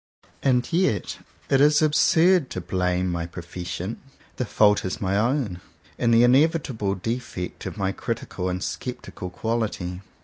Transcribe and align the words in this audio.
And 0.41 0.67
yet 0.73 1.19
it 1.47 1.61
is 1.61 1.79
absurd 1.79 2.49
to 2.49 2.59
blame 2.59 3.11
my 3.11 3.27
pro 3.27 3.43
fession. 3.43 3.97
The 4.37 4.45
fault 4.45 4.83
is 4.83 4.99
my 4.99 5.15
own, 5.15 5.61
and 5.99 6.11
the 6.11 6.23
in 6.23 6.31
evitable 6.33 6.99
defect 6.99 7.67
of 7.67 7.77
my 7.77 7.91
critical 7.91 8.49
and 8.49 8.63
sceptical 8.63 9.29
quality. 9.29 10.01